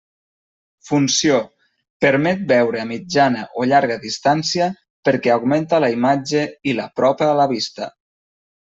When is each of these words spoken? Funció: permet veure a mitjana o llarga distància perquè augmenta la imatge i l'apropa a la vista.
Funció: 0.87 1.35
permet 2.05 2.41
veure 2.53 2.81
a 2.85 2.87
mitjana 2.93 3.45
o 3.61 3.67
llarga 3.73 3.99
distància 4.07 4.71
perquè 5.11 5.37
augmenta 5.37 5.85
la 5.87 5.95
imatge 6.01 6.45
i 6.73 6.79
l'apropa 6.83 7.33
a 7.33 7.41
la 7.45 7.51
vista. 7.57 7.97